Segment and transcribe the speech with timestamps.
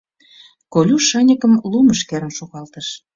[0.73, 2.87] Колюш шаньыкым лумыш керын шогалтыш.